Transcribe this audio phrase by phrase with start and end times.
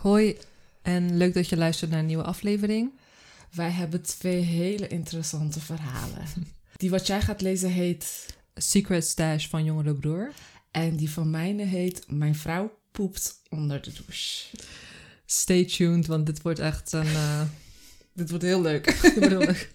[0.00, 0.36] Hoi
[0.82, 2.92] en leuk dat je luistert naar een nieuwe aflevering.
[3.50, 6.24] Wij hebben twee hele interessante verhalen.
[6.76, 8.26] Die wat jij gaat lezen heet...
[8.54, 10.32] Secret Stash van Jongere Broer.
[10.70, 14.46] En die van mijne heet Mijn vrouw poept onder de douche.
[15.26, 17.06] Stay tuned, want dit wordt echt een...
[17.06, 17.42] eh,
[18.14, 18.84] Dit wordt heel leuk.
[18.84, 19.72] dit wordt heel leuk.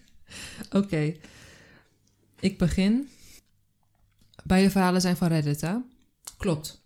[0.70, 1.14] Oké,
[2.40, 3.08] ik begin.
[4.44, 5.74] Beide verhalen zijn van Reddit, hè?
[6.36, 6.85] Klopt.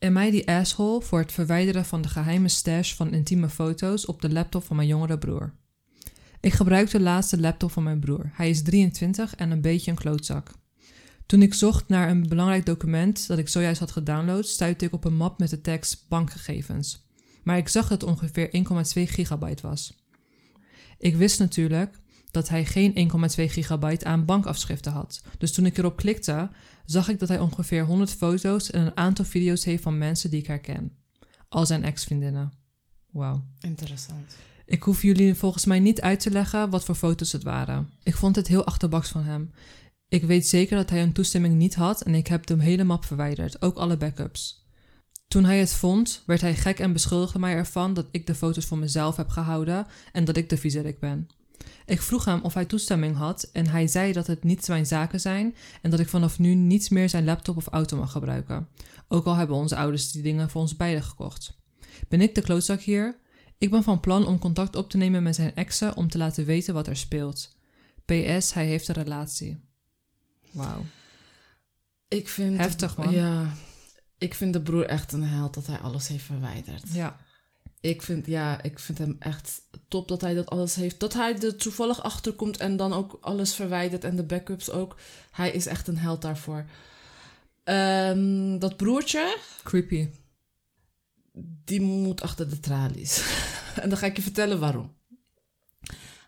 [0.00, 4.20] En mij die asshole voor het verwijderen van de geheime stash van intieme foto's op
[4.20, 5.54] de laptop van mijn jongere broer.
[6.40, 8.30] Ik gebruik de laatste laptop van mijn broer.
[8.32, 10.50] Hij is 23 en een beetje een klootzak.
[11.26, 15.04] Toen ik zocht naar een belangrijk document dat ik zojuist had gedownload, stuitte ik op
[15.04, 17.06] een map met de tekst bankgegevens.
[17.42, 18.52] Maar ik zag dat het ongeveer 1,2
[19.10, 20.04] gigabyte was.
[20.98, 21.99] Ik wist natuurlijk
[22.48, 25.22] hij geen 1,2 gigabyte aan bankafschriften had.
[25.38, 26.50] Dus toen ik erop klikte,
[26.84, 30.40] zag ik dat hij ongeveer 100 foto's en een aantal video's heeft van mensen die
[30.40, 30.92] ik herken.
[31.48, 32.52] Al zijn ex-vriendinnen.
[33.10, 33.44] Wauw.
[33.60, 34.36] Interessant.
[34.64, 37.90] Ik hoef jullie volgens mij niet uit te leggen wat voor foto's het waren.
[38.02, 39.50] Ik vond het heel achterbaks van hem.
[40.08, 43.04] Ik weet zeker dat hij een toestemming niet had en ik heb de hele map
[43.04, 44.68] verwijderd, ook alle backups.
[45.28, 48.66] Toen hij het vond, werd hij gek en beschuldigde mij ervan dat ik de foto's
[48.66, 51.28] voor mezelf heb gehouden en dat ik de viezerik ben.
[51.86, 55.20] Ik vroeg hem of hij toestemming had en hij zei dat het niet zijn zaken
[55.20, 58.68] zijn en dat ik vanaf nu niet meer zijn laptop of auto mag gebruiken.
[59.08, 61.58] Ook al hebben onze ouders die dingen voor ons beiden gekocht.
[62.08, 63.18] Ben ik de klootzak hier?
[63.58, 66.44] Ik ben van plan om contact op te nemen met zijn exen om te laten
[66.44, 67.56] weten wat er speelt.
[68.04, 69.60] PS, hij heeft een relatie.
[70.50, 70.84] Wauw.
[72.08, 72.56] Ik vind...
[72.56, 73.12] Heftig, man.
[73.12, 73.52] Ja.
[74.18, 76.92] Ik vind de broer echt een held dat hij alles heeft verwijderd.
[76.92, 77.16] Ja.
[77.80, 81.00] Ik vind, ja, ik vind hem echt top dat hij dat alles heeft.
[81.00, 84.96] Dat hij er toevallig achter komt en dan ook alles verwijdert en de backups ook.
[85.30, 86.64] Hij is echt een held daarvoor.
[87.64, 90.08] Ehm, dat broertje, Creepy.
[91.64, 93.24] die moet achter de tralies.
[93.82, 94.98] en dan ga ik je vertellen waarom.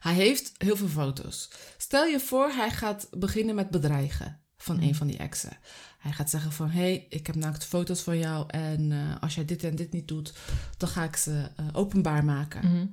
[0.01, 1.51] Hij heeft heel veel foto's.
[1.77, 4.85] Stel je voor, hij gaat beginnen met bedreigen van Mhm.
[4.85, 5.57] een van die exen.
[5.99, 9.35] Hij gaat zeggen van, hé, hey, ik heb naakt foto's van jou en eh, als
[9.35, 10.33] jij dit en dit niet doet,
[10.77, 12.67] dan ga ik ze eh, openbaar maken.
[12.69, 12.87] Mhm.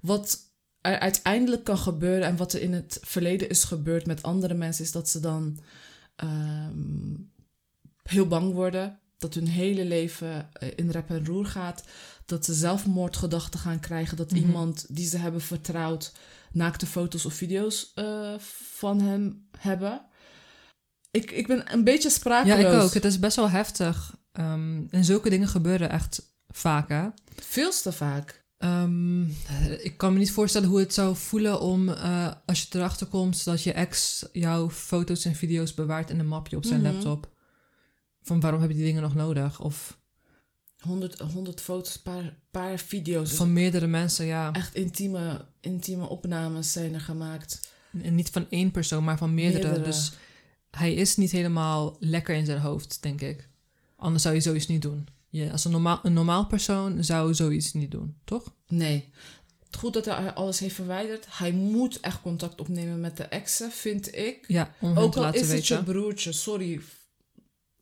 [0.00, 0.38] Wat
[0.80, 4.84] er uiteindelijk kan gebeuren en wat er in het verleden is gebeurd met andere mensen,
[4.84, 5.58] is dat ze dan
[6.16, 7.14] ehm,
[8.02, 8.98] heel bang worden.
[9.18, 11.84] Dat hun hele leven eh, in rep en roer gaat.
[12.26, 14.16] Dat ze zelfmoordgedachten gaan krijgen.
[14.16, 14.40] Dat Mhm.
[14.40, 16.12] iemand die ze hebben vertrouwd
[16.52, 17.92] naakte foto's of video's
[18.80, 20.00] van hem hebben.
[21.16, 22.74] Ik, ik ben een beetje Ja, sprakeloos.
[22.74, 22.94] ik ook.
[22.94, 24.16] Het is best wel heftig.
[24.32, 27.06] Ehm, en zulke dingen gebeuren echt vaak, hè?
[27.34, 28.44] Veel te vaak.
[28.58, 29.22] Ehm,
[29.82, 33.44] ik kan me niet voorstellen hoe het zou voelen om, eh, als je erachter komt,
[33.44, 36.92] dat je ex jouw foto's en video's bewaart in een mapje op zijn Mhm.
[36.92, 37.28] laptop.
[38.22, 39.60] Van waarom heb je die dingen nog nodig?
[39.60, 39.98] Of
[40.80, 43.32] 100, 100 foto's, paar, paar video's.
[43.32, 44.52] van meerdere mensen, ja.
[44.52, 47.68] Echt intieme, intieme opnames zijn er gemaakt.
[48.02, 49.62] En niet van één persoon, maar van meerdere.
[49.64, 49.84] Meerdere.
[49.84, 50.12] Dus
[50.76, 53.48] hij is niet helemaal lekker in zijn hoofd, denk ik.
[53.96, 55.08] Anders zou je zoiets niet doen.
[55.28, 58.54] Je, als een normaal, een normaal persoon zou zoiets niet doen, toch?
[58.68, 59.12] Nee.
[59.64, 61.26] Het goed dat hij alles heeft verwijderd.
[61.28, 64.44] Hij moet echt contact opnemen met de exen, vind ik.
[64.48, 66.80] Ja, om Ook al laten is het je broertje, sorry.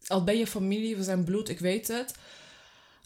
[0.06, 2.14] Al ben je familie, we zijn bloed, ik weet het.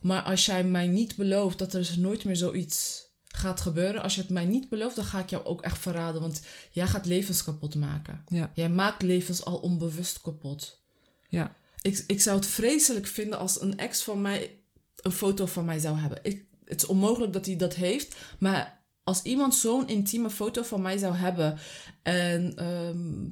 [0.03, 3.07] Maar als jij mij niet belooft dat er dus nooit meer zoiets
[3.38, 4.03] gaat gebeuren.
[4.03, 6.21] Als je het mij niet belooft, dan ga ik jou ook echt verraden.
[6.21, 8.22] Want jij gaat levens kapot maken.
[8.28, 10.82] Ja, Jij maakt levens al onbewust kapot.
[11.28, 11.56] ja.
[11.82, 14.59] Ik, ik zou het vreselijk vinden als een ex van mij
[14.97, 16.19] een foto van mij zou hebben.
[16.22, 18.16] Ik, het is onmogelijk dat hij dat heeft.
[18.38, 21.59] Maar als iemand zo'n intieme foto van mij zou hebben.
[22.03, 23.25] en ehm,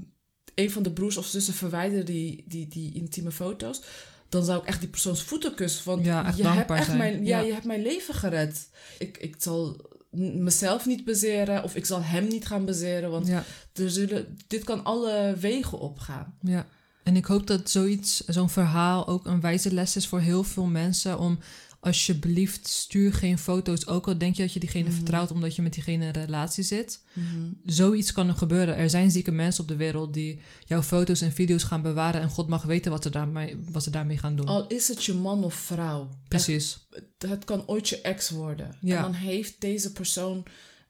[0.55, 3.81] een van de broers of zussen verwijderde die, die, die intieme foto's.
[4.29, 5.85] dan zou ik echt die persoons voeten kussen.
[5.85, 6.99] Want Ja, echt je, hebt dankbaar echt zijn.
[6.99, 7.47] mijn, ja, Ja.
[7.47, 8.69] je hebt mijn leven gered.
[8.99, 11.63] Ik, ik zal mezelf niet bezeren.
[11.63, 13.11] of ik zal hem niet gaan bezeren.
[13.11, 13.45] Want ja.
[13.73, 16.35] er zullen, dit kan alle wegen opgaan.
[16.41, 16.67] Ja,
[17.03, 20.67] en ik hoop dat zoiets, zo'n verhaal ook een wijze les is voor heel veel
[20.67, 21.19] mensen.
[21.19, 21.39] Om
[21.81, 23.87] alsjeblieft, stuur geen foto's.
[23.87, 24.95] Ook al denk je dat je diegene Mhm.
[24.95, 27.03] vertrouwt omdat je met diegene in een relatie zit.
[27.65, 28.77] Zoiets kan er gebeuren.
[28.77, 32.21] Er zijn zieke mensen op de wereld die jouw foto's en video's gaan bewaren.
[32.21, 34.47] En God mag weten wat ze daarmee, wat ze daarmee gaan doen.
[34.47, 36.09] Al is het je man of vrouw.
[36.29, 36.87] Precies.
[36.91, 38.77] Het, het kan ooit je ex worden.
[38.81, 38.97] Ja.
[38.97, 40.43] En dan heeft deze persoon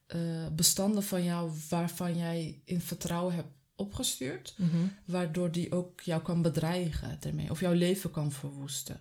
[0.06, 0.20] eh,
[0.52, 4.54] bestanden van jou waarvan jij in vertrouwen hebt opgestuurd.
[4.56, 4.76] Mhm.
[5.04, 7.50] Waardoor die ook jou kan bedreigen ermee.
[7.50, 9.00] Of jouw leven kan verwoesten.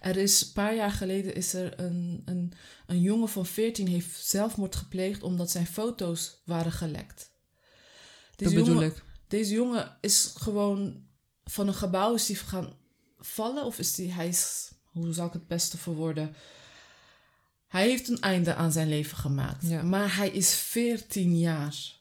[0.00, 2.52] Er is een paar jaar geleden is er een, een,
[2.86, 7.30] een jongen van 14 heeft zelfmoord gepleegd omdat zijn foto's waren gelekt.
[8.36, 9.02] Dat Deze bedoel jongen, ik.
[9.28, 11.06] deze jongen is gewoon
[11.44, 12.72] van een gebouw is die gaan
[13.18, 16.34] vallen of is die hij is hoe zal ik het beste verwoorden?
[17.68, 19.68] Hij heeft een einde aan zijn leven gemaakt.
[19.68, 19.82] Ja.
[19.82, 21.96] Maar hij is 14 jaar.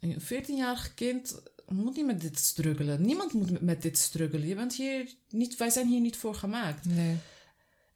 [0.00, 3.02] Een 14-jarig kind moet niet met dit struggelen.
[3.06, 4.46] Niemand moet met- met dit struggelen.
[4.48, 6.84] Je bent hier niet, wij zijn hier niet voor gemaakt.
[6.84, 7.16] Nee.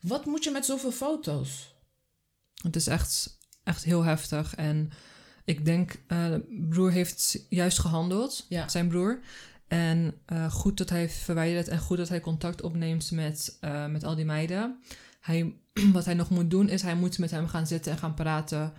[0.01, 1.75] Wat moet je met zoveel foto's?
[2.63, 4.55] Het is echt, echt heel heftig.
[4.55, 4.91] En
[5.45, 8.69] ik denk, eh broer heeft juist gehandeld, Ja.
[8.69, 9.21] zijn broer.
[9.69, 14.05] En eh, goed dat hij verwijderd en goed dat hij contact opneemt met, eh, met
[14.05, 14.79] al die meiden.
[15.21, 15.55] Hij,
[15.93, 18.73] wat hij nog moet doen is, hij moet met hem gaan zitten en gaan praten.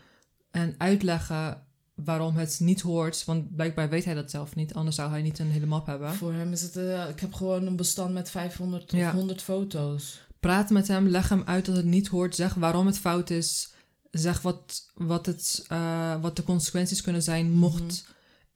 [0.51, 1.63] En uitleggen
[1.95, 3.25] waarom het niet hoort.
[3.25, 6.13] Want blijkbaar weet hij dat zelf niet, anders zou hij niet een hele map hebben.
[6.13, 6.75] Voor hem is het...
[7.09, 9.07] ik heb gewoon een bestand met 500 Ja.
[9.07, 10.27] of 100 foto's.
[10.39, 12.35] Praat met hem, leg hem uit dat het niet hoort.
[12.35, 13.73] Zeg waarom het fout is.
[14.11, 18.05] Zeg wat, wat, het, eh, wat de consequenties kunnen zijn mocht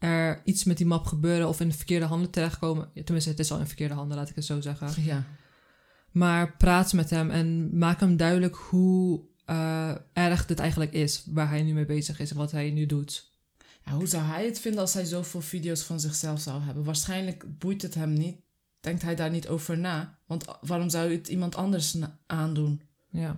[0.04, 2.92] er iets met die map gebeuren of in de verkeerde handen terechtkomen.
[3.04, 5.04] Tenminste, het is al in verkeerde handen, laat ik het zo zeggen.
[5.04, 5.24] Ja.
[6.12, 11.24] Maar praat met hem en maak hem duidelijk hoe eh, erg dit eigenlijk is.
[11.26, 13.32] Waar hij nu mee bezig is en wat hij nu doet.
[13.86, 16.84] Ja, hoe zou hij het vinden als hij zoveel video's van zichzelf zou hebben?
[16.84, 18.38] Waarschijnlijk boeit het hem niet.
[18.84, 20.18] Denkt hij daar niet over na?
[20.26, 21.96] Want waarom zou je het iemand anders
[22.26, 22.82] aandoen?
[23.10, 23.38] Ja,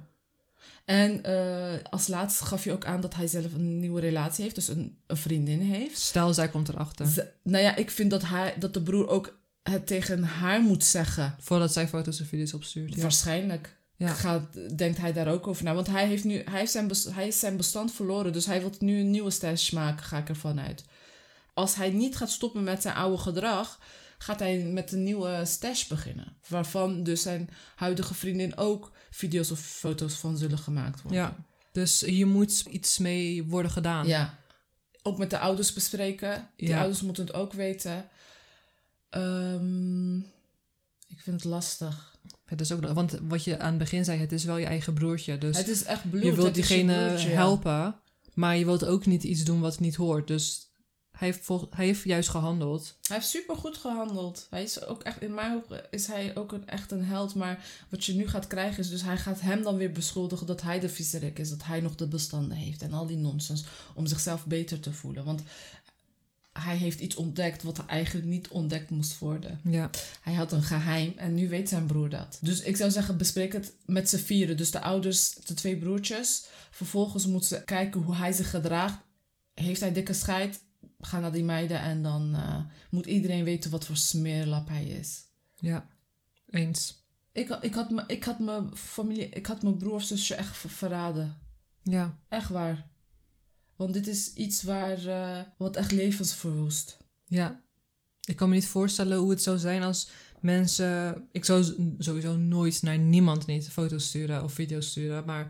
[0.85, 4.55] En eh, als laatste gaf je ook aan dat hij zelf een nieuwe relatie heeft,
[4.55, 5.97] dus een, een vriendin heeft.
[5.97, 7.33] stel zij komt erachter.
[7.43, 11.35] Nou ja, ik vind dat, hij, dat de broer ook het tegen haar moet zeggen.
[11.39, 12.95] Voordat zij foto's en video's opstuurt.
[12.95, 13.01] Ja.
[13.01, 14.13] Waarschijnlijk Ja.
[14.13, 15.73] gaat, denkt hij daar ook over na.
[15.73, 18.71] Want hij heeft nu hij heeft zijn, hij is zijn bestand verloren, dus hij wil
[18.79, 20.83] nu een nieuwe stash maken, ga ik ervan uit.
[21.53, 23.79] Als hij niet gaat stoppen met zijn oude gedrag,
[24.17, 26.37] gaat hij met een nieuwe stash beginnen.
[26.47, 31.21] Waarvan dus zijn huidige vriendin ook video's of foto's van zullen gemaakt worden.
[31.21, 31.35] ja,
[31.71, 34.07] dus hier moet iets mee worden gedaan.
[34.07, 34.37] Ja.
[35.01, 36.49] Ook met de ouders bespreken.
[36.55, 36.79] Die Ja.
[36.79, 38.09] ouders moeten het ook weten.
[39.09, 40.17] Ehm,
[41.07, 42.13] ik vind het lastig.
[42.45, 44.93] Het is ook, want wat je aan het begin zei, het is wel je eigen
[44.93, 45.37] broertje.
[45.37, 46.23] Dus het is echt bloed.
[46.23, 47.17] je wilt je diegene ja.
[47.17, 47.95] helpen,
[48.33, 50.27] maar je wilt ook niet iets doen wat niet hoort.
[50.27, 50.69] Dus
[51.15, 52.97] hij heeft, vol- hij heeft juist gehandeld.
[53.01, 54.47] Hij heeft super goed gehandeld.
[54.49, 57.35] Hij is ook echt, in mijn ogen is hij ook een, echt een held.
[57.35, 60.61] Maar wat je nu gaat krijgen is dus hij gaat hem dan weer beschuldigen dat
[60.61, 61.49] hij de viezerik is.
[61.49, 63.63] Dat hij nog de bestanden heeft en al die nonsens.
[63.93, 65.25] Om zichzelf beter te voelen.
[65.25, 65.41] Want
[66.53, 69.59] hij heeft iets ontdekt wat eigenlijk niet ontdekt moest worden.
[69.63, 69.89] Ja,
[70.21, 72.37] Hij had een geheim en nu weet zijn broer dat.
[72.41, 74.57] Dus ik zou zeggen, bespreek het met z'n vieren.
[74.57, 76.45] Dus de ouders, de twee broertjes.
[76.71, 78.97] Vervolgens moeten ze kijken hoe hij zich gedraagt.
[79.53, 80.59] Heeft hij dikke scheid?
[80.99, 82.59] Ga naar die meiden en dan eh,
[82.89, 85.23] moet iedereen weten wat voor smeerlap hij is.
[85.55, 85.87] ja,
[86.49, 87.03] eens.
[87.31, 90.57] Ik, ik, had, me, ik had mijn familie, ik had mijn broer of zusje echt
[90.57, 91.37] ver- verraden.
[91.83, 92.87] Ja, Echt waar.
[93.75, 96.97] Want dit is iets waar, eh, wat echt levens verwoest.
[97.25, 97.63] ja.
[98.27, 100.09] Ik kan me niet voorstellen hoe het zou zijn als
[100.39, 101.27] mensen...
[101.31, 105.41] Ik zou sowieso nooit naar niemand niet foto's sturen of video's sturen, maar...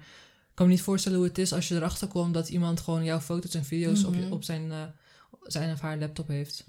[0.50, 3.04] Ik kan me niet voorstellen hoe het is als je erachter komt dat iemand gewoon
[3.04, 4.32] jouw foto's en video's op, Mhm.
[4.32, 4.84] op zijn, eh,
[5.46, 6.64] zijn of haar laptop heeft.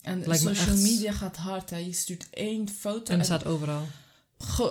[0.00, 1.70] En Lijkt me social media gaat hard.
[1.70, 1.76] Hè.
[1.76, 3.86] Je stuurt één foto En het staat overal.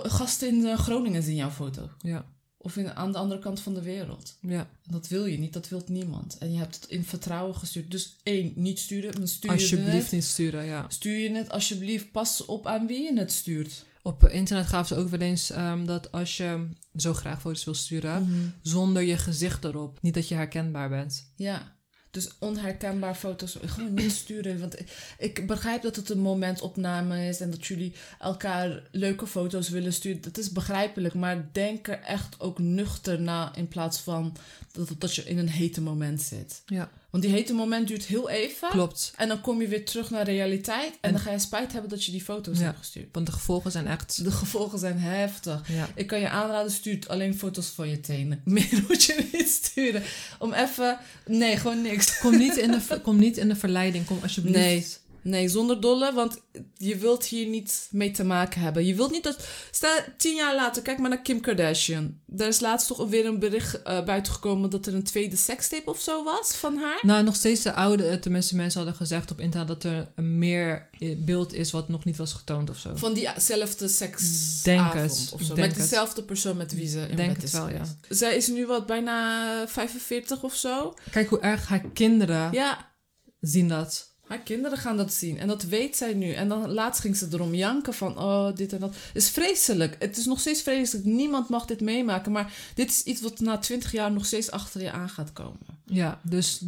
[0.02, 1.90] Gasten in eh, Groningen zien jouw foto.
[2.00, 2.24] Ja,
[2.58, 4.36] Of in, aan de andere kant van de wereld.
[4.40, 4.58] ja.
[4.82, 6.38] En dat wil je niet, dat wil niemand.
[6.38, 7.90] En je hebt het in vertrouwen gestuurd.
[7.90, 9.18] Dus één, niet sturen.
[9.18, 10.84] Maar stuur je Alsjeblieft het, niet sturen, ja.
[10.88, 13.84] Stuur je het alsjeblieft, pas op aan wie je het stuurt.
[14.02, 17.74] Op internet gaven ze ook wel eens ehm, dat als je zo graag foto's wil
[17.74, 21.32] sturen, zonder je gezicht erop, niet dat je herkenbaar bent.
[21.36, 21.76] Ja.
[22.14, 24.60] Dus onherkenbaar foto's gewoon niet sturen.
[24.60, 24.76] Want
[25.18, 30.20] ik, begrijp dat het een momentopname is en dat jullie elkaar leuke foto's willen sturen.
[30.20, 34.36] Dat is begrijpelijk, maar denk er echt ook nuchter na in plaats van
[34.72, 36.62] dat, dat je in een hete moment zit.
[36.66, 38.68] Ja, Want die hete moment duurt heel even.
[38.70, 39.12] klopt.
[39.16, 40.90] En dan kom je weer terug naar realiteit.
[40.92, 42.64] En, En- dan ga je spijt hebben dat je die foto's Ja.
[42.64, 43.08] hebt gestuurd.
[43.12, 44.24] Want de gevolgen zijn echt.
[44.24, 45.68] De gevolgen zijn heftig.
[45.68, 48.40] Ja, Ik kan je aanraden, stuur alleen foto's van je tenen.
[48.54, 50.02] Meer moet je niet sturen.
[50.38, 50.98] Om even...
[51.26, 52.18] Nee, gewoon niks.
[52.18, 54.58] kom, niet in de, kom niet in de verleiding, kom alsjeblieft.
[54.58, 54.86] Nee.
[55.24, 56.40] Nee, zonder dolle, want
[56.76, 58.86] je wilt hier niet mee te maken hebben.
[58.86, 59.46] Je wilt niet dat...
[59.70, 62.20] Sta tien jaar later, kijk maar naar Kim Kardashian.
[62.36, 66.00] Er is laatst toch weer een bericht eh buitengekomen dat er een tweede sekstape of
[66.00, 66.98] zo was van haar.
[67.02, 70.38] Nou, nog steeds de oude, eh, tenminste mensen hadden gezegd op internet dat er een
[70.38, 72.90] meer eh, beeld is wat nog niet was getoond of zo.
[72.94, 75.54] Van diezelfde seksavond Denk het, of ik zo.
[75.54, 77.84] denk Met dezelfde persoon met wie ze in denk het wel, ja.
[78.08, 80.94] Zij is nu wat, bijna 45 of zo.
[81.10, 82.92] Kijk hoe erg haar kinderen Ja,
[83.40, 84.13] zien dat.
[84.34, 85.38] Haar kinderen gaan dat zien.
[85.38, 86.32] En dat weet zij nu.
[86.32, 88.94] En dan laatst ging ze erom janken van, oh, dit en dat.
[88.94, 89.96] Het is vreselijk.
[89.98, 91.06] Het is nog steeds vreselijk.
[91.06, 92.32] Niemand mag dit meemaken.
[92.32, 95.82] Maar dit is iets wat na 20 jaar nog steeds achter je aan gaat komen.
[95.84, 96.64] Ja, dus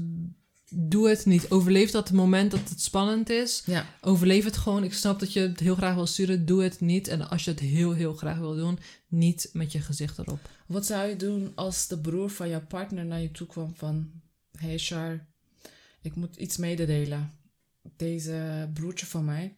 [0.70, 1.50] doe het niet.
[1.50, 3.62] Overleef dat moment dat het spannend is.
[3.66, 3.87] Ja.
[4.00, 4.85] Overleef het gewoon.
[4.85, 6.46] Ik snap dat je het heel graag wil sturen.
[6.46, 7.08] Doe het niet.
[7.08, 10.40] En als je het heel, heel graag wil doen, niet met je gezicht erop.
[10.66, 14.11] Wat zou je doen als de broer van jouw partner naar je toe kwam van...
[14.58, 15.26] Hey Char,
[16.02, 17.32] ik moet iets mededelen.
[17.97, 19.57] Deze broertje van mij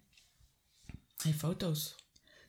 [1.23, 1.94] heeft foto's.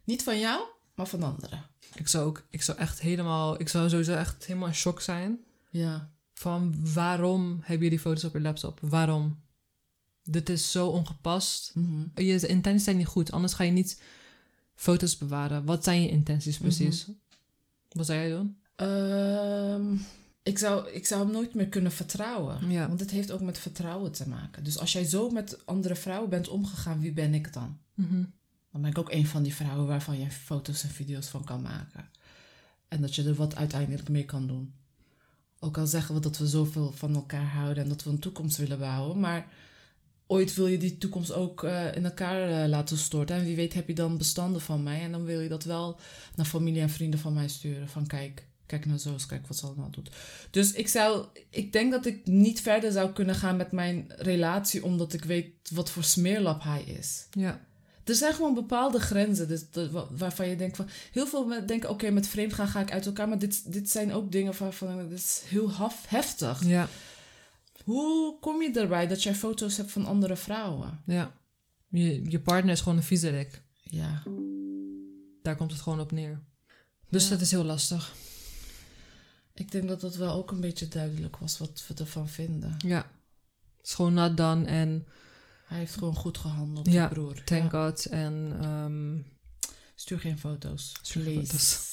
[0.03, 1.65] Niet van jou, maar van anderen.
[1.95, 5.39] Ik zou ook, ik zou echt helemaal, ik zou sowieso echt helemaal in shock zijn.
[5.69, 6.11] Ja.
[6.33, 8.79] Van waarom heb je die foto's op je laptop?
[8.81, 9.39] Waarom?
[10.23, 11.71] Dit is zo ongepast.
[11.75, 12.03] Mhm.
[12.15, 14.01] Je intenties zijn niet goed, anders ga je niet
[14.75, 15.65] foto's bewaren.
[15.65, 17.07] Wat zijn je intenties precies?
[17.89, 18.57] Wat zou jij doen?
[18.75, 19.95] Ehm,
[20.49, 22.69] ik, zou, ik zou hem nooit meer kunnen vertrouwen.
[22.69, 22.87] Ja.
[22.87, 24.63] Want het heeft ook met vertrouwen te maken.
[24.63, 27.77] Dus als jij zo met andere vrouwen bent omgegaan, wie ben ik dan?
[27.93, 28.23] Mhm.
[28.71, 31.61] Dan ben ik ook een van die vrouwen waarvan je foto's en video's van kan
[31.61, 32.09] maken.
[32.87, 34.73] En dat je er wat uiteindelijk mee kan doen.
[35.59, 38.57] Ook al zeggen we dat we zoveel van elkaar houden en dat we een toekomst
[38.57, 39.19] willen bouwen.
[39.19, 39.47] Maar
[40.27, 43.35] ooit wil je die toekomst ook eh, in elkaar eh, laten storten.
[43.35, 45.01] En wie weet heb je dan bestanden van mij.
[45.01, 45.99] En dan wil je dat wel
[46.35, 47.87] naar familie en vrienden van mij sturen.
[47.87, 50.09] Van kijk, kijk nou zo eens, kijk wat ze allemaal doet.
[50.51, 54.83] Dus ik zou, ik denk dat ik niet verder zou kunnen gaan met mijn relatie.
[54.83, 57.27] Omdat ik weet wat voor smeerlap hij is.
[57.31, 57.67] Ja.
[58.03, 59.65] Er zijn gewoon bepaalde grenzen dus
[60.11, 60.87] waarvan je denkt van...
[61.11, 63.27] Heel veel mensen denken, oké, met vreemd gaan ga ik uit elkaar.
[63.29, 65.09] Maar dit, dit zijn ook dingen waarvan...
[65.09, 66.65] Dit is heel haf, heftig.
[66.65, 66.87] Ja.
[67.83, 71.01] Hoe kom je erbij dat jij foto's hebt van andere vrouwen?
[71.05, 71.31] Ja.
[71.87, 73.61] Je, je partner is gewoon een viezerik.
[73.83, 74.23] Ja.
[75.41, 76.39] Daar komt het gewoon op neer.
[77.09, 77.29] Dus Ja.
[77.29, 78.13] dat is heel lastig.
[79.59, 82.75] Ik denk dat dat wel ook een beetje duidelijk was wat we ervan vinden.
[82.77, 83.11] Ja.
[83.77, 85.07] Het is gewoon not done en
[85.65, 87.43] Hij heeft gewoon goed gehandeld, Ja, die broer.
[87.43, 87.85] thank Ja.
[87.87, 88.05] God.
[88.05, 89.17] En ehm,
[89.95, 90.93] Stuur geen foto's.
[91.01, 91.51] Stuur geen please.
[91.51, 91.87] foto's.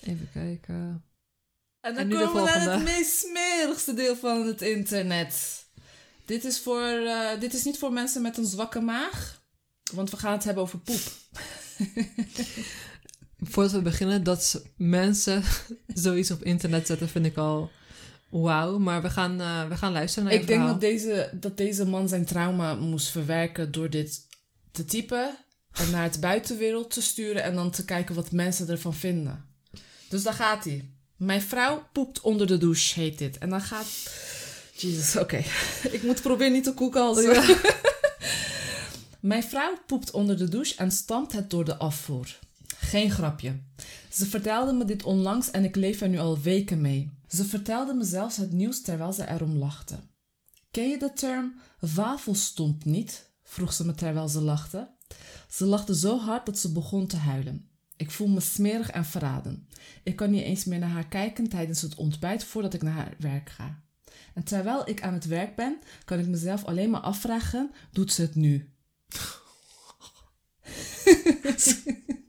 [0.00, 1.04] even kijken.
[1.80, 2.90] En dan En komen we naar het volgende.
[2.92, 5.64] meest smerigste deel van het internet.
[6.24, 9.42] Dit is, voor, eh, dit is niet voor mensen met een zwakke maag.
[9.92, 11.00] Want we gaan het hebben over poep.
[13.42, 15.42] Voordat we beginnen, dat mensen
[15.86, 17.70] zoiets op internet zetten, vind ik al
[18.28, 18.78] wauw.
[18.78, 20.78] Maar we gaan, eh, we gaan luisteren naar Ik denk verhaal.
[20.78, 24.26] dat deze, dat deze man zijn trauma moest verwerken door dit
[24.70, 25.36] te typen.
[25.72, 27.42] En naar het buitenwereld te sturen.
[27.42, 29.44] En dan te kijken wat mensen ervan vinden.
[30.08, 30.90] Dus daar gaat hij.
[31.16, 33.38] Mijn vrouw poept onder de douche, heet dit.
[33.38, 33.86] En dan gaat...
[34.72, 35.36] Jezus, oké.
[35.96, 37.56] Ik moet proberen niet te koekalsen.
[39.20, 42.38] Mijn vrouw poept onder de douche en stampt het door de afvoer.
[42.80, 43.60] Geen grapje.
[44.10, 47.10] Ze vertelde me dit onlangs en ik leef er nu al weken mee.
[47.28, 49.98] Ze vertelde me zelfs het nieuws terwijl ze erom lachte.
[50.70, 51.60] Ken je de term
[51.94, 53.30] wafelstomp niet?
[53.42, 54.88] vroeg ze me terwijl ze lachte.
[55.48, 57.68] Ze lachte zo hard dat ze begon te huilen.
[57.96, 59.68] Ik voel me smerig en verraden.
[60.02, 63.14] Ik kan niet eens meer naar haar kijken tijdens het ontbijt voordat ik naar haar
[63.18, 63.82] werk ga.
[64.34, 68.22] En terwijl ik aan het werk ben, kan ik mezelf alleen maar afvragen: doet ze
[68.22, 68.72] het nu?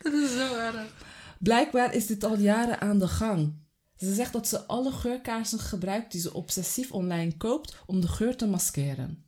[0.02, 0.94] Dat is zo erg.
[1.38, 3.54] Blijkbaar is dit al jaren aan de gang.
[3.96, 8.36] Ze zegt dat ze alle geurkaarsen gebruikt die ze obsessief online koopt om de geur
[8.36, 9.24] te maskeren.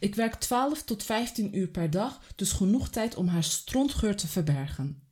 [0.00, 4.26] Ik werk 12 tot 15 uur per dag, dus genoeg tijd om haar strontgeur te
[4.26, 5.02] verbergen.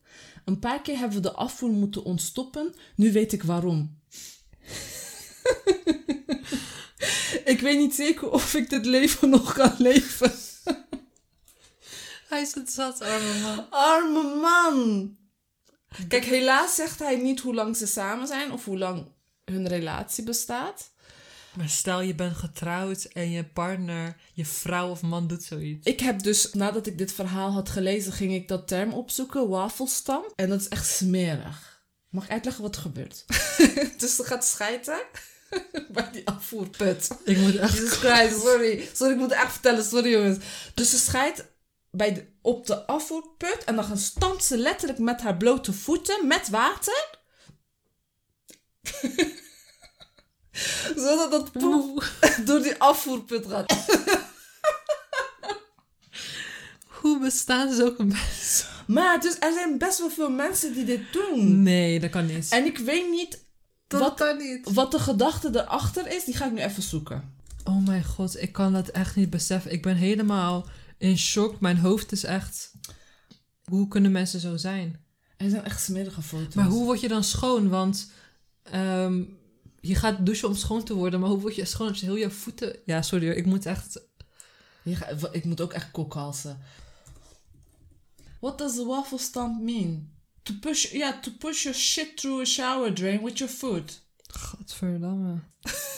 [0.44, 4.00] Een paar keer hebben we de afvoer moeten ontstoppen, nu weet ik waarom.
[7.52, 10.32] ik weet niet zeker of ik dit leven nog kan leven.
[12.36, 13.66] Hij is het zat, arme man.
[13.70, 15.16] Arme man.
[16.08, 19.06] Kijk, helaas zegt hij niet hoe lang ze samen zijn of hoe lang
[19.44, 20.90] hun relatie bestaat.
[21.54, 25.86] Maar stel je bent getrouwd en je partner, je vrouw of man doet zoiets.
[25.86, 30.24] Ik heb dus, nadat ik dit verhaal had gelezen, ging ik dat term opzoeken, wafelstam.
[30.34, 31.82] En dat is echt smerig.
[32.08, 33.24] Mag ik uitleggen wat er gebeurt?
[34.00, 35.00] dus ze gaat schijten
[35.94, 37.08] bij die afvoerput.
[37.24, 37.72] Ik moet echt...
[37.72, 38.88] Jesus Christ, sorry.
[38.92, 39.84] Sorry, ik moet echt vertellen.
[39.84, 40.44] Sorry, jongens.
[40.74, 41.44] Dus ze scheidt
[41.96, 46.48] bij de, op de afvoerput en dan stampt ze letterlijk met haar blote voeten met
[46.48, 47.08] water.
[50.96, 52.10] Zodat dat poep
[52.44, 53.74] door die afvoerput gaat.
[57.00, 58.66] Hoe bestaan zulke mensen?
[58.86, 61.62] Maar dus er zijn best wel veel mensen die dit doen.
[61.62, 62.48] Nee, dat kan niet.
[62.50, 63.44] En ik weet niet
[63.86, 64.72] dat wat, kan niet.
[64.72, 66.24] wat de gedachte erachter is.
[66.24, 67.34] Die ga ik nu even zoeken.
[67.64, 69.72] Oh mijn god, ik kan dat echt niet beseffen.
[69.72, 70.66] Ik ben helemaal
[70.98, 71.60] in shock.
[71.60, 72.72] Mijn hoofd is echt...
[73.64, 75.04] Hoe kunnen mensen zo zijn?
[75.36, 76.54] Er zijn echt smerige foto's.
[76.54, 77.68] Maar hoe word je dan schoon?
[77.68, 78.10] Want
[78.62, 79.22] ehm,
[79.80, 81.20] je gaat douchen om schoon te worden.
[81.20, 82.76] Maar hoe word je schoon als je heel je voeten...
[82.84, 84.00] Ja, sorry ik moet echt...
[85.32, 86.58] Ik moet ook echt kokhalsen.
[88.40, 90.08] What does the waffle stamp mean?
[90.42, 94.02] To push, yeah, to push your shit through a shower drain with your foot.
[94.26, 95.38] Godverdamme.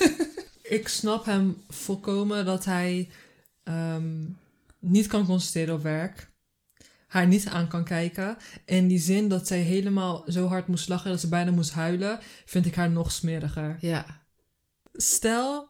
[0.62, 3.08] ik snap hem volkomen dat hij
[3.62, 4.24] ehm,
[4.80, 6.30] niet kan concentreren op werk.
[7.06, 8.36] haar niet aan kan kijken.
[8.64, 12.18] En die zin dat zij helemaal zo hard moest lachen dat ze bijna moest huilen,
[12.44, 13.76] vind ik haar nog smeriger.
[13.80, 14.06] Ja.
[14.92, 15.68] Stel,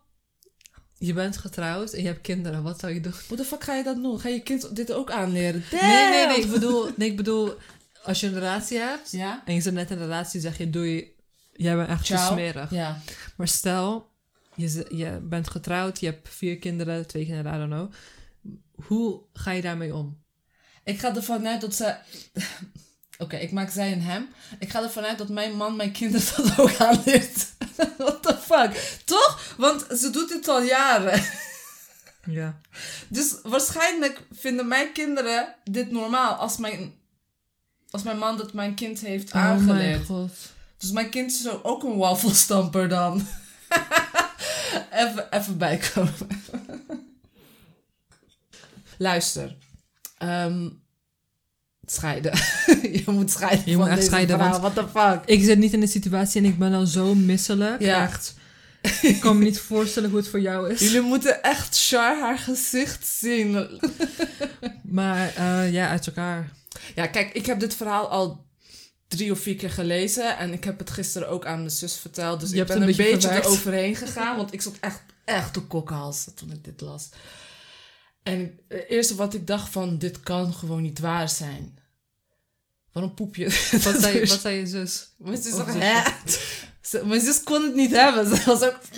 [0.95, 3.12] je bent getrouwd en je hebt kinderen, wat zou je doen?
[3.29, 4.21] Hoe de fuck ga je dat doen?
[4.21, 5.62] Ga je kind dit ook aanleren?
[5.71, 7.55] Nee, nee, nee, ik bedoel, nee, ik bedoel,
[8.03, 9.43] als je een relatie hebt Ja?
[9.45, 11.12] en je zit net in een relatie, zeg je, doe je,
[11.53, 12.33] jij bent echt Ciao.
[12.33, 12.71] smerig.
[12.71, 13.00] Ja.
[13.37, 14.11] Maar stel,
[14.55, 17.93] je, je bent getrouwd, je hebt vier kinderen, twee kinderen, I don't know.
[18.87, 20.23] Hoe ga je daarmee om?
[20.85, 21.97] Ik ga ervan uit dat ze...
[23.18, 24.28] Oké, ik maak zij en hem.
[24.58, 27.47] Ik ga ervan uit dat mijn man mijn kinderen dat ook aanleert.
[27.99, 29.00] What the fuck?
[29.04, 29.54] Toch?
[29.56, 31.23] Want ze doet dit al jaren.
[32.26, 32.61] Ja.
[33.08, 36.94] Dus waarschijnlijk vinden mijn kinderen dit normaal als mijn,
[37.90, 40.06] als mijn man dat mijn kind heeft Oh mijn aangeleerd.
[40.06, 40.30] god.
[40.78, 43.26] dus mijn kind is ook een wafelstamper dan.
[44.90, 46.14] even, even bijkomen.
[48.99, 49.57] Luister.
[50.19, 50.69] Ehm,
[51.87, 52.33] scheiden.
[52.97, 54.61] je moet scheiden Je moet echt scheiden, vrouw.
[54.61, 55.21] What the fuck?
[55.25, 57.81] Ik zit niet in de situatie en ik ben al zo misselijk.
[57.81, 58.02] Ja.
[58.02, 58.35] Echt.
[59.02, 60.81] Ik kan me niet voorstellen hoe het voor jou is.
[60.81, 63.57] Jullie moeten echt Char haar gezicht zien.
[64.83, 66.52] Maar eh, ja, uit elkaar.
[66.95, 68.47] Ja, kijk, ik heb dit verhaal al
[69.09, 70.38] drie of vier keer gelezen.
[70.38, 72.40] En ik heb het gisteren ook aan mijn zus verteld.
[72.40, 74.37] Dus Je ik ben een beetje beetje, eroverheen gegaan.
[74.37, 77.09] Want ik zat echt, echt kokhalzen toen ik dit las.
[78.28, 81.78] En het eerste wat ik dacht van, dit kan gewoon niet waar zijn.
[82.92, 83.44] Waarom poep je?
[83.85, 85.08] Wat zei, wat zei je zus?
[85.16, 86.02] Mijn zus hè?
[87.04, 88.37] Mijn kon het niet hebben.
[88.37, 88.78] Ze was ook...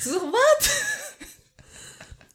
[0.00, 0.84] Ze zegt, wat?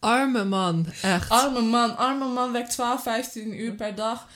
[0.00, 1.28] Arme man, echt.
[1.28, 4.28] Arme man, arme man werkt 12, 15 uur per dag.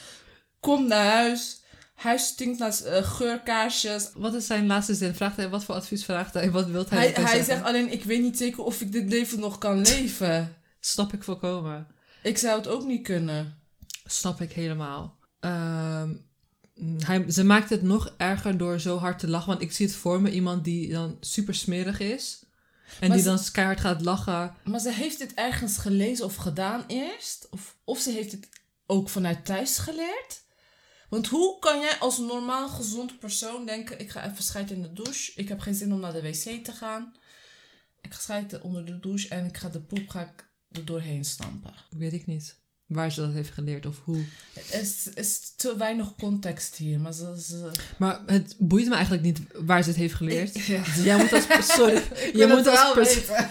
[0.60, 1.59] Komt naar huis.
[2.00, 4.10] Huis stinkt naar eh, geurkaarsjes.
[4.14, 5.14] Wat is zijn laatste zin?
[5.14, 6.50] Vraagt hij, wat voor advies vraagt hij?
[6.50, 7.54] Wat wil hij, Hij, ermee hij zeggen?
[7.54, 10.56] zegt alleen, ik weet niet zeker of ik dit leven nog kan leven.
[10.80, 11.86] Snap ik volkomen.
[12.22, 13.58] Ik zou het ook niet kunnen.
[14.04, 15.16] Snap ik helemaal.
[15.40, 16.14] Ehm,
[16.98, 19.48] hij, ze maakt het nog erger door zo hard te lachen.
[19.48, 22.44] Want ik zie het voor me, iemand die dan super smerig is.
[23.00, 24.54] En Maar die ze- dan keihard gaat lachen.
[24.64, 27.46] Maar ze heeft dit ergens gelezen of gedaan eerst.
[27.50, 28.48] Of, of ze heeft het
[28.86, 30.42] ook vanuit thuis geleerd.
[31.10, 34.00] Want hoe kan jij als normaal gezond persoon denken...
[34.00, 35.32] ik ga even scheiden in de douche.
[35.34, 37.14] Ik heb geen zin om naar de wc te gaan.
[38.00, 41.24] Ik ga scheiden onder de douche en ik ga de poep ga ik er doorheen
[41.24, 41.74] stampen.
[41.90, 42.58] Weet ik niet.
[42.86, 44.24] Waar ze dat heeft geleerd of hoe.
[44.54, 47.00] Er is, is te weinig context hier.
[47.00, 47.40] Maar ze...
[47.40, 50.58] ze Maar het boeit me eigenlijk niet waar ze het heeft geleerd.
[50.66, 50.82] Ja.
[51.02, 52.00] Jij moet als persoon.
[52.40, 53.46] Jij moet als persoon.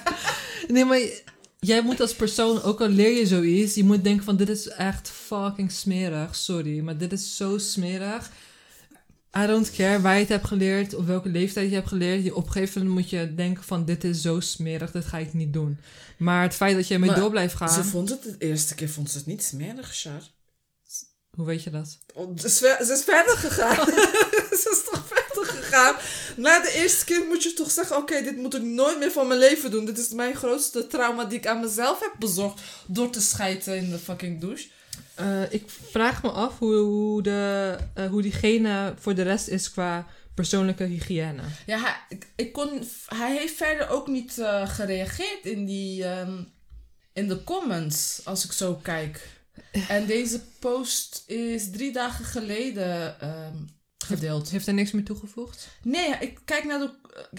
[0.67, 0.99] Nee, maar
[1.59, 4.67] jij moet als persoon, ook al leer je zoiets, je moet denken van dit is
[4.67, 6.35] echt fucking smerig.
[6.35, 8.31] Sorry, maar dit is zo smerig.
[9.37, 12.23] I don't care waar je het hebt geleerd, of welke leeftijd je hebt geleerd.
[12.23, 15.17] Je op een gegeven moment moet je denken van dit is zo smerig, dit ga
[15.17, 15.77] ik niet doen.
[16.17, 18.89] Maar het feit dat je ermee door blijft gaan, Ze vond het de eerste keer
[18.89, 20.21] vond ze het niet smerig, Char.
[21.29, 21.97] hoe weet je dat?
[22.13, 23.85] Oh, Ze is, ze is verder gegaan.
[24.61, 25.18] ze is toch verder
[25.69, 25.95] gegaan.
[26.35, 29.27] Na de eerste keer moet je toch zeggen: Oké, dit moet ik nooit meer van
[29.27, 29.85] mijn leven doen.
[29.85, 32.61] Dit is mijn grootste trauma die ik aan mezelf heb bezorgd.
[32.85, 34.67] Door te schijten in de fucking douche.
[35.15, 39.71] Eh, ik vraag me af hoe, hoe, de, eh, hoe diegene voor de rest is
[39.71, 41.41] qua persoonlijke hygiëne.
[41.65, 46.43] Ja, hij, ik, ik kon, hij heeft verder ook niet eh, gereageerd in, die, ehm,
[47.13, 48.21] in de comments.
[48.23, 49.27] Als ik zo kijk.
[49.87, 53.57] En deze post is drie dagen geleden ehm,
[54.15, 54.49] gedeeld.
[54.49, 55.69] Heeft hij niks meer toegevoegd?
[55.83, 56.91] Nee, ik kijk, naar de,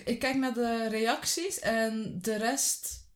[0.05, 3.09] ik kijk naar de reacties en de rest.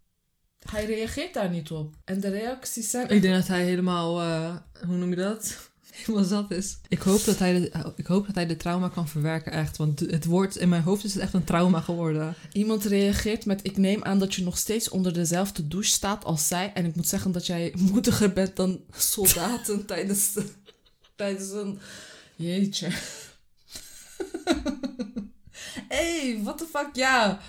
[0.71, 1.95] Hij reageert daar niet op.
[2.05, 3.09] En de reacties zijn.
[3.09, 5.57] Ik denk dat hij helemaal, eh, hoe noem je dat?
[5.95, 6.79] Helemaal zat is.
[6.89, 9.77] Ik hoop, dat hij de, ik hoop dat hij de trauma kan verwerken, echt.
[9.77, 12.35] Want het woord in mijn hoofd is het echt een trauma geworden.
[12.53, 16.49] Iemand reageert met: Ik neem aan dat je nog steeds onder dezelfde douche staat als
[16.49, 16.73] zij.
[16.75, 20.45] En ik moet zeggen dat jij moediger bent dan soldaten tijdens, de,
[21.17, 21.79] tijdens een.
[22.37, 22.89] Jeetje.
[25.89, 27.41] Hey, what the fuck, ja.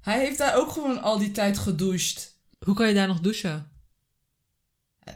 [0.00, 2.38] Hij heeft daar ook gewoon al die tijd gedoucht.
[2.64, 3.70] Hoe kan je daar nog douchen?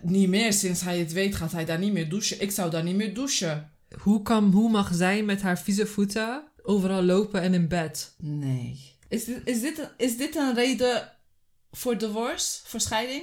[0.02, 2.40] Niet meer, sinds hij het weet, gaat hij daar niet meer douchen.
[2.40, 3.72] Ik zou daar niet meer douchen.
[3.98, 8.14] Hoe, kan, hoe mag zij met haar vieze voeten overal lopen en in bed?
[8.18, 8.92] Nee.
[9.08, 11.12] Is dit, is dit, een, is dit een reden
[11.70, 13.22] voor divorce, voor scheiding?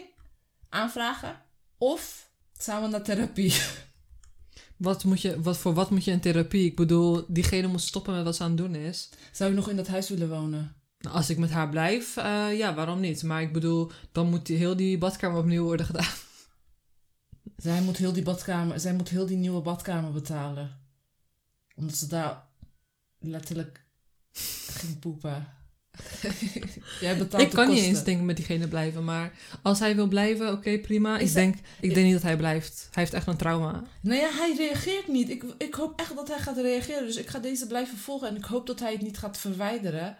[0.70, 1.42] Aanvragen?
[1.78, 3.54] Of samen naar therapie?
[4.82, 6.66] Wat moet je, wat, voor wat moet je in therapie?
[6.66, 9.10] Ik bedoel, diegene moet stoppen met wat ze aan het doen is.
[9.32, 10.76] Zou je nog in dat huis willen wonen?
[11.00, 13.24] Nou, Als ik met haar blijf, eh, ja, waarom niet?
[13.24, 16.14] Maar ik bedoel, dan moet die, heel die badkamer opnieuw worden gedaan.
[17.58, 20.80] Zij moet heel die badkamer, zij moet heel die nieuwe badkamer betalen.
[21.76, 22.48] Omdat ze daar
[23.20, 23.86] letterlijk
[24.80, 25.48] ging poepen.
[27.02, 30.08] Jij betaalt Ik de kan niet eens denken met diegene blijven, maar als hij wil
[30.08, 31.18] blijven, oké, prima.
[31.18, 32.88] Ik denk, ik ik- denk niet dat hij blijft.
[32.92, 33.84] Hij heeft echt een trauma.
[34.02, 35.30] Nee, ja, hij reageert niet.
[35.30, 37.06] Ik, ik hoop echt dat hij gaat reageren.
[37.06, 38.28] Dus ik ga deze blijven volgen.
[38.28, 40.18] En ik hoop dat hij het niet gaat verwijderen.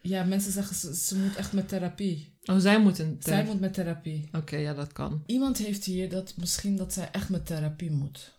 [0.00, 2.32] Ja, mensen zeggen ze, ze moet echt met therapie.
[2.44, 3.16] Oh, zij moeten.
[3.20, 4.28] Zij moet met therapie.
[4.32, 5.22] Oké, ja, dat kan.
[5.26, 8.32] Iemand heeft hier dat misschien dat zij echt met therapie moet.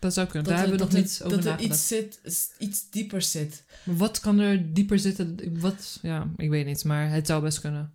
[0.00, 0.44] Dat zou kunnen.
[0.48, 1.74] Dat Daar er- hebben we nog niet er- over Dat er nagedacht.
[1.80, 2.20] iets zit,
[2.58, 3.64] iets dieper zit.
[3.84, 5.38] Maar Wat kan er dieper zitten?
[5.60, 7.92] Wat, ja, ik weet niet, maar het zou best kunnen.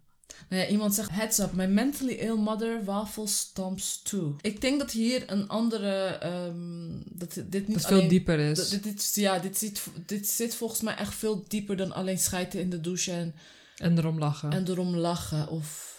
[0.50, 4.36] Nou ja, iemand zegt, heads up, my mentally ill mother waffle stomps too.
[4.42, 8.39] Ik denk dat hier een andere, ehm, dat dit niet Dat het veel alleen- dieper
[8.39, 8.58] is.
[8.58, 12.20] dat- dit, dit, ja, dit zit, dit zit volgens mij echt veel dieper dan alleen
[12.20, 13.36] schijten in de douche en,
[13.78, 14.52] En erom lachen.
[14.52, 15.48] en erom lachen.
[15.50, 15.92] Of,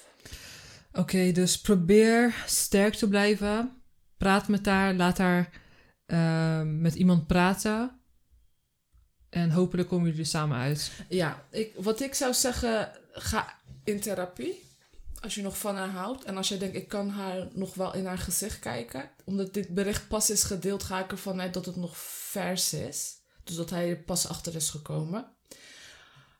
[0.92, 3.70] Oké, dus probeer sterk te blijven.
[4.16, 4.94] Praat met haar.
[4.94, 5.50] Laat haar
[6.06, 7.98] ehm, met iemand praten.
[9.30, 10.92] En hopelijk komen jullie er samen uit.
[11.08, 14.62] ja, ik, wat ik zou zeggen, ga in therapie.
[15.20, 16.24] Als je nog van haar houdt.
[16.24, 19.10] En als je denkt, ik kan haar nog wel in haar gezicht kijken.
[19.24, 23.12] Omdat dit bericht pas is gedeeld, ga ik ervan uit dat het nog vers is.
[23.44, 25.26] Dus dat hij er pas achter is gekomen.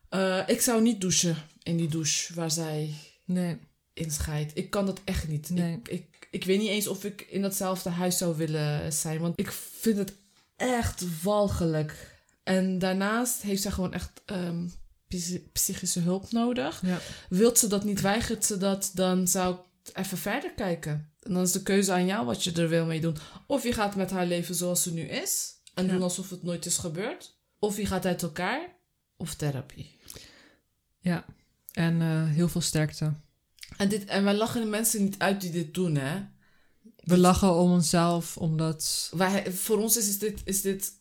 [0.09, 2.93] Eh, ik zou niet douchen in die douche waar zij
[3.25, 3.59] Nee.
[3.93, 4.57] in scheidt.
[4.57, 5.49] Ik kan dat echt niet.
[5.49, 5.73] Nee.
[5.73, 9.19] Ik, ik, ik weet niet eens of ik in datzelfde huis zou willen zijn.
[9.19, 10.13] Want ik vind het
[10.55, 12.13] echt walgelijk.
[12.43, 14.67] En daarnaast heeft zij gewoon echt ehm,
[15.07, 16.81] psy- psychische hulp nodig.
[16.85, 16.99] Ja.
[17.29, 21.13] Wilt ze dat niet, weigert ze dat, dan zou ik even verder kijken.
[21.21, 23.17] En dan is de keuze aan jou wat je er wil mee doen.
[23.47, 25.53] Of je gaat met haar leven zoals ze nu is.
[25.73, 25.91] En Ja.
[25.91, 27.37] doen alsof het nooit is gebeurd.
[27.59, 28.75] Of je gaat uit elkaar.
[29.17, 29.99] Of therapie.
[30.99, 31.25] Ja.
[31.71, 33.13] En eh, heel veel sterkte.
[33.77, 36.19] En, dit, en wij lachen de mensen niet uit die dit doen, hè.
[36.95, 39.11] We lachen om onszelf, omdat...
[39.15, 40.93] Wij, voor ons is dit, is dit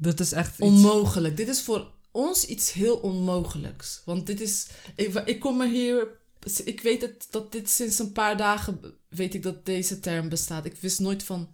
[0.00, 0.58] dat is echt iets...
[0.58, 1.36] onmogelijk.
[1.36, 4.02] Dit is voor ons iets heel onmogelijks.
[4.04, 4.66] Want dit is...
[4.96, 6.08] Ik, ik kom er hier...
[6.64, 8.80] Ik weet het, dat dit sinds een paar dagen...
[9.08, 10.64] Weet ik dat deze term bestaat.
[10.64, 11.48] Ik wist nooit van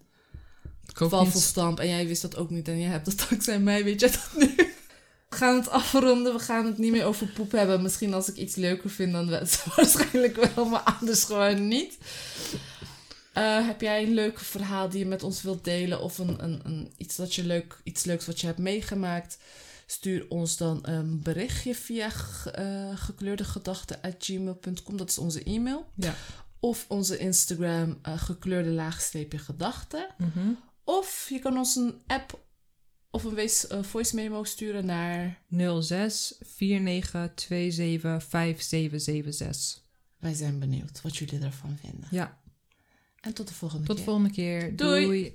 [0.95, 1.81] wafelstamp.
[1.81, 2.69] En jij wist dat ook niet.
[2.69, 3.85] En jij hebt dat dankzij mij.
[3.85, 4.64] Weet je dat nu?
[5.35, 6.33] We gaan het afronden.
[6.33, 7.83] We gaan het niet meer over poep hebben.
[7.83, 9.31] Misschien als ik iets leuker vind, dan
[9.77, 10.65] waarschijnlijk wel.
[10.65, 11.99] Maar anders gewoon niet.
[13.33, 16.01] Eh, heb jij een leuk verhaal die je met ons wilt delen?
[16.01, 19.39] Of een, een, een, iets, dat je leuk, iets leuks wat je hebt meegemaakt?
[19.87, 22.11] Stuur ons dan een berichtje via
[22.59, 24.97] uh, gekleurdegedachten.gmail.com.
[24.97, 25.87] Dat is onze e-mail.
[25.95, 26.15] Ja.
[26.61, 30.07] Of onze Instagram uh, gekleurde laagstreepje gedachten.
[30.19, 30.51] Mhm.
[30.85, 32.44] Of je kan ons een app
[33.15, 35.41] of een wees, uh, voice memo sturen naar
[35.81, 39.83] 06 49 27 5776.
[40.19, 42.09] Wij zijn benieuwd wat jullie ervan vinden.
[42.11, 42.39] Ja,
[43.21, 44.13] En tot de volgende tot de keer.
[44.13, 44.77] volgende keer.
[44.77, 45.05] Doei.
[45.05, 45.35] Doei.